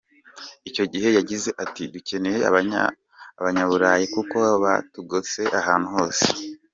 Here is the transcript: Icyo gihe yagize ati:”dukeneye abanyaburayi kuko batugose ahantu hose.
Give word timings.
Icyo 0.69 0.83
gihe 0.93 1.07
yagize 1.17 1.49
ati:”dukeneye 1.63 2.39
abanyaburayi 3.39 4.05
kuko 4.15 4.37
batugose 4.63 5.41
ahantu 5.59 5.87
hose. 5.95 6.25